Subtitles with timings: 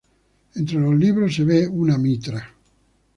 [0.55, 2.55] Entre los libros se ve una mitra.